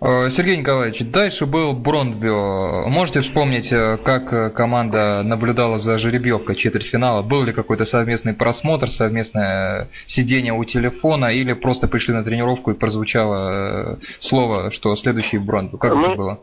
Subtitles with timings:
[0.00, 2.88] Э, Сергей Николаевич, дальше был Брондбю.
[2.88, 7.22] Можете вспомнить, э, как э, команда наблюдала за жеребьевкой четвертьфинала?
[7.22, 12.78] Был ли какой-то совместный просмотр, совместное сидение у телефона, или просто пришли на тренировку и
[12.78, 15.78] прозвучало слово, что следующий Брондбю?
[15.78, 16.38] Как мы, это было?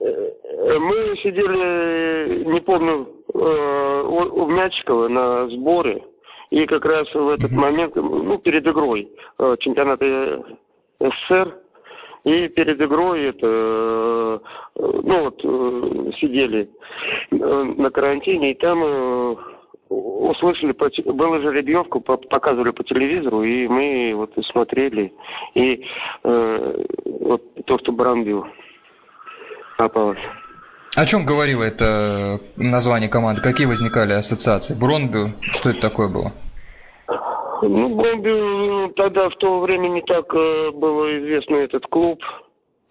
[0.00, 6.02] Мы сидели, не помню, у Мячикова на сборе,
[6.50, 9.08] и как раз в этот момент, ну, перед игрой
[9.60, 10.42] чемпионата
[11.00, 11.54] СССР,
[12.28, 14.38] и перед игрой это, э,
[14.76, 16.68] ну вот, э, сидели
[17.30, 19.36] э, на карантине, и там
[19.88, 20.72] услышали,
[21.10, 25.14] была жеребьевка, показывали по телевизору, и мы вот смотрели,
[25.54, 25.82] и
[26.22, 28.44] вот то, что Брамбил
[29.78, 30.18] попалось.
[30.94, 33.40] О чем говорило это название команды?
[33.40, 34.74] Какие возникали ассоциации?
[34.74, 35.30] Бронбю?
[35.52, 36.32] Что это такое было?
[37.62, 42.20] Ну, Бомби тогда в то время не так э, было известно этот клуб.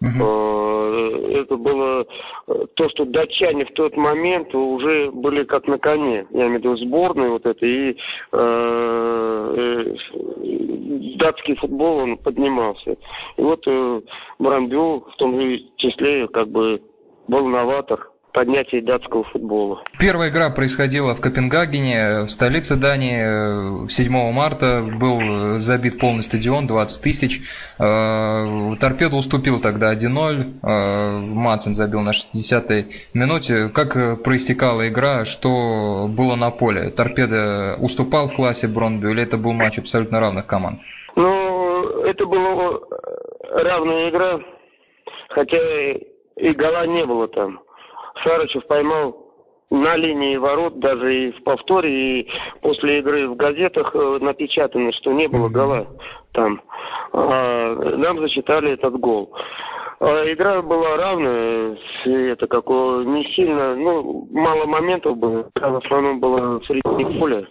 [0.00, 1.40] Uh-huh.
[1.40, 2.06] Это было
[2.46, 6.24] э, то, что датчане в тот момент уже были как на коне.
[6.30, 7.66] Я имею в виду сборные вот это.
[7.66, 7.96] И
[8.32, 9.94] э,
[11.16, 12.96] датский футбол, он поднимался.
[13.36, 14.00] И вот э,
[14.38, 16.80] Брамбю в том же числе как бы
[17.26, 19.82] был новатор поднятии датского футбола.
[19.98, 23.88] Первая игра происходила в Копенгагене, в столице Дании.
[23.88, 27.40] 7 марта был забит полный стадион, 20 тысяч.
[27.78, 30.44] Э, Торпедо уступил тогда 1-0.
[30.62, 33.68] Э, Мацин забил на 60-й минуте.
[33.68, 36.90] Как проистекала игра, что было на поле?
[36.90, 40.80] Торпедо уступал в классе Бронбю или это был матч абсолютно равных команд?
[41.16, 42.78] Ну, это была
[43.50, 44.38] равная игра,
[45.30, 45.58] хотя
[46.36, 47.60] и гола не было там.
[48.24, 49.28] Сарычев поймал
[49.70, 52.28] на линии ворот, даже и в повторе, и
[52.62, 55.86] после игры в газетах э, напечатано, что не было гола
[56.32, 56.62] там.
[57.12, 59.30] А, нам зачитали этот гол.
[60.00, 66.60] А, игра была равная, это как не сильно, ну, мало моментов было, в основном было
[66.60, 67.46] в среднем поле.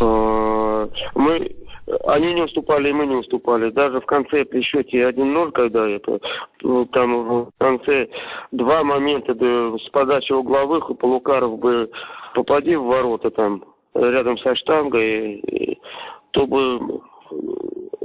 [0.00, 1.56] А, мы
[2.06, 3.70] они не уступали, и мы не уступали.
[3.70, 6.20] Даже в конце при счете 1-0, когда это,
[6.62, 8.08] ну, там в конце
[8.52, 11.90] два момента да, с подачи угловых, и Полукаров бы
[12.34, 13.64] попади в ворота там
[13.94, 15.78] рядом со штангой,
[16.32, 17.00] то бы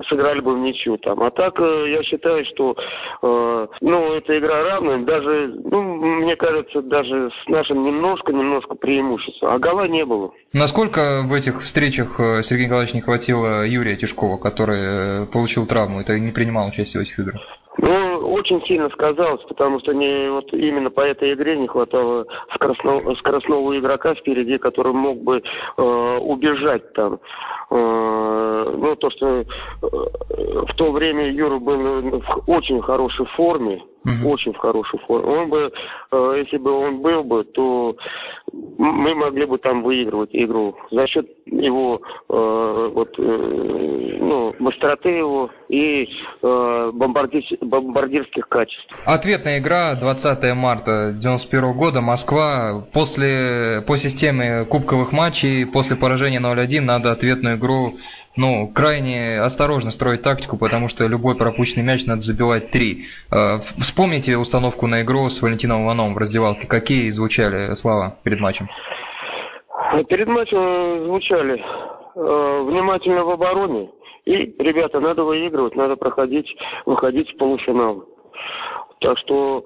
[0.10, 1.22] сыграли бы в ничью там.
[1.24, 2.76] А так э, я считаю, что
[3.22, 9.54] э, ну, эта игра равная, даже, ну, мне кажется, даже с нашим немножко-немножко преимуществом.
[9.54, 10.32] А гола не было.
[10.54, 16.02] Насколько в этих встречах э, Сергей Николаевич не хватило Юрия Тишкова, который э, получил травму
[16.02, 17.42] и не принимал участие в этих играх?
[18.26, 23.78] Очень сильно сказалось, потому что не, вот именно по этой игре не хватало скоростного, скоростного
[23.78, 25.42] игрока впереди, который мог бы
[25.78, 27.20] э, убежать там.
[27.70, 29.46] Э, ну, то, что э,
[29.82, 34.30] в то время Юра был в очень хорошей форме, угу.
[34.30, 35.28] очень в хорошей форме.
[35.28, 35.72] Он бы,
[36.12, 37.96] э, если бы он был бы, то
[38.78, 45.50] мы могли бы там выигрывать игру за счет его э, вот, э, ну, быстроты его
[45.70, 46.08] и
[46.42, 48.88] э, бомбардир, бомбардирских качеств.
[49.06, 52.02] Ответная игра 20 марта 91 года.
[52.02, 57.96] Москва после, по системе кубковых матчей, после поражения 0-1 надо ответную игру
[58.36, 63.06] ну, крайне осторожно строить тактику, потому что любой пропущенный мяч надо забивать три.
[63.32, 66.68] Э, вспомните установку на игру с Валентином Ивановым в раздевалке.
[66.68, 68.70] Какие звучали слова перед матчем?
[70.04, 71.64] Перед матчем звучали
[72.16, 73.90] э, внимательно в обороне.
[74.26, 76.54] И, ребята, надо выигрывать, надо проходить,
[76.86, 78.04] выходить в полуфинал.
[79.00, 79.64] Так что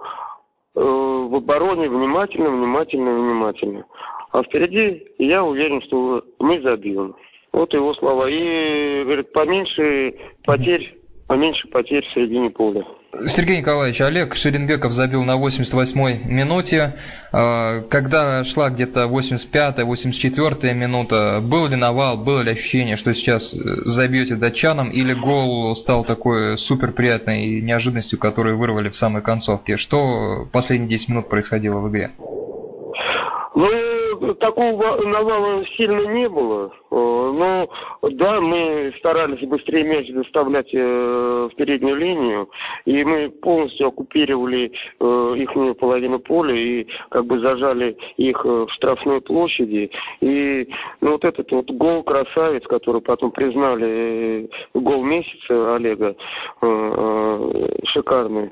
[0.75, 3.85] э, в обороне внимательно, внимательно, внимательно.
[4.31, 7.15] А впереди я уверен, что мы забьем.
[7.51, 8.29] Вот его слова.
[8.29, 10.13] И, говорит, поменьше
[10.45, 10.95] потерь,
[11.27, 12.85] поменьше потерь в середине поля.
[13.25, 16.95] Сергей Николаевич, Олег Шеренбеков забил на 88-й минуте.
[17.31, 23.53] А, когда шла где-то 85-я, 84-я минута, был ли навал, было ли ощущение, что сейчас
[23.53, 29.75] э, забьете датчанам, или гол стал такой супер приятной неожиданностью, которую вырвали в самой концовке?
[29.77, 32.11] Что последние 10 минут происходило в игре?
[34.39, 36.71] Такого навала сильно не было.
[36.91, 37.69] Э, но
[38.01, 42.49] да, мы старались быстрее мяч доставлять э, в переднюю линию,
[42.85, 49.21] и мы полностью оккупировали э, их половину поля и как бы зажали их в штрафной
[49.21, 49.89] площади.
[50.21, 50.67] И
[51.01, 56.15] ну, вот этот вот гол красавец, который потом признали гол месяца Олега,
[57.85, 58.51] шикарный.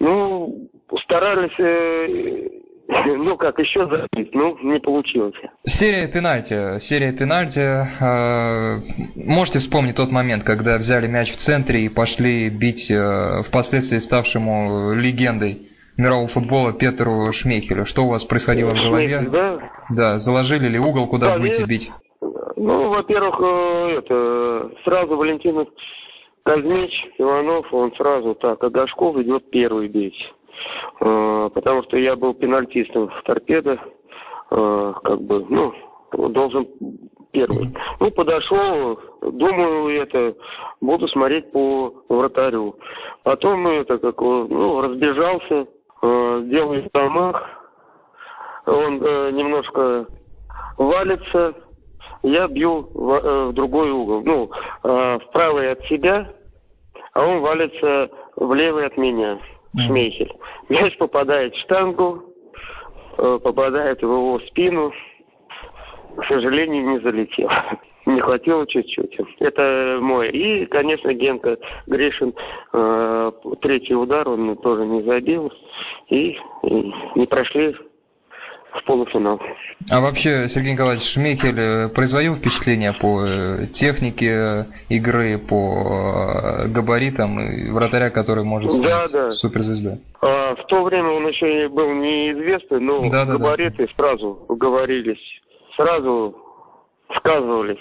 [0.00, 0.68] Ну,
[1.02, 2.67] старались
[3.06, 5.34] ну как, еще забить, ну не получилось.
[5.64, 7.60] Серия пенальти, серия пенальти.
[8.00, 8.80] Э,
[9.14, 14.94] можете вспомнить тот момент, когда взяли мяч в центре и пошли бить э, впоследствии ставшему
[14.94, 15.68] легендой
[15.98, 17.84] мирового футбола Петру Шмейхелю.
[17.84, 19.18] Что у вас происходило в голове?
[19.18, 19.58] Шмейхель, да?
[19.90, 21.90] Да, заложили ли угол, куда Да, будете бить?
[22.56, 25.66] Ну, во-первых, э, это сразу Валентин
[26.42, 30.16] Казмич, Иванов, он сразу так, а Гашков идет первый бить.
[31.00, 33.78] Э, Потому что я был пенальтистом в торпедо,
[34.50, 35.72] э, как бы, ну,
[36.28, 36.66] должен
[37.32, 37.74] первый.
[38.00, 40.34] Ну, подошел, думаю, это,
[40.80, 42.76] буду смотреть по вратарю.
[43.22, 45.66] Потом это, как, ну, разбежался,
[46.02, 47.42] э, делаю замах,
[48.66, 50.06] он э, немножко
[50.76, 51.54] валится,
[52.22, 54.50] я бью в, в другой угол, ну,
[54.84, 56.32] э, в правый от себя,
[57.14, 59.38] а он валится в левый от меня,
[59.76, 60.32] Шмейхель.
[60.68, 62.24] Мяч попадает в штангу,
[63.18, 64.92] э, попадает в его спину,
[66.16, 67.50] к сожалению, не залетел.
[68.06, 69.18] Не хватило чуть-чуть.
[69.38, 70.30] Это мой.
[70.30, 72.32] И, конечно, Генка Гришин,
[72.72, 75.52] э, третий удар он тоже не забил.
[76.08, 77.76] И, и не прошли
[78.72, 79.40] в полуфинал.
[79.90, 87.40] А вообще, Сергей Николаевич Шмейхель э, производил впечатление по э, технике э, игры, по габаритам
[87.40, 89.30] и вратаря, который может Да, стать да.
[89.30, 90.00] суперзвездой?
[90.20, 93.32] А, в то время он еще и был неизвестный, но Да, да, да.
[93.38, 95.20] габариты сразу говорились,
[95.76, 96.36] сразу
[97.16, 97.78] сказывались.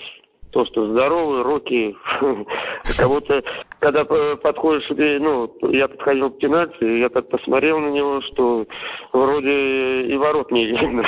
[0.52, 1.96] То, что здоровые руки,
[2.98, 3.42] кого-то,
[3.80, 8.66] когда п- подходишь, ну, я подходил к пенальти, я так посмотрел на него, что
[9.14, 11.04] вроде и ворот не видно.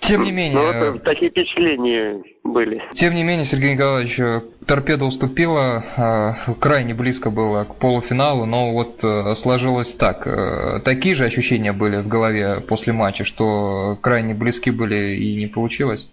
[0.00, 2.82] Тем не менее, Ну, это такие впечатления были.
[2.92, 8.72] Тем не менее, Сергей Николаевич, э, торпеда уступила, э, крайне близко было к полуфиналу, но
[8.74, 10.26] вот э, сложилось так.
[10.26, 15.46] Э, Такие же ощущения были в голове после матча, что крайне близки были и не
[15.46, 16.10] получилось?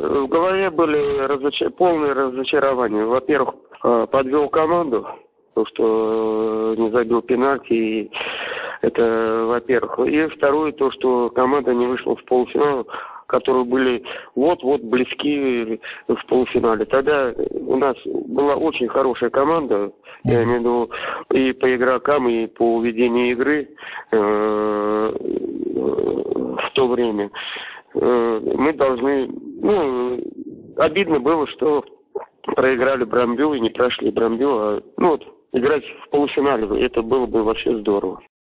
[0.00, 3.04] В голове были разоча- полные разочарования.
[3.04, 3.54] Во-первых,
[3.84, 5.06] э, подвел команду,
[5.54, 8.10] то, что э, не забил пенальти, и
[8.82, 9.98] это во-первых.
[10.08, 12.86] И второе, то, что команда не вышла в полуфинал,
[13.26, 14.02] которые были
[14.34, 16.84] вот-вот близки в полуфинале.
[16.86, 19.92] Тогда у нас была очень хорошая команда,
[20.24, 20.90] я имею в виду
[21.32, 23.68] и по игрокам, и по ведению игры
[24.12, 25.12] э,
[26.56, 27.30] в то время.
[27.92, 29.28] Мы должны,
[29.60, 30.20] ну,
[30.76, 31.84] обидно было, что
[32.42, 37.42] проиграли Брамбю и не прошли Брамбю, а, ну вот, играть в полуфинале, это было бы
[37.42, 38.20] вообще здорово.